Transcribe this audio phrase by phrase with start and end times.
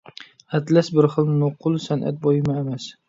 [0.59, 2.89] ئەتلەس بىر خىل نوقۇل سەنئەت بۇيۇمى ئەمەس.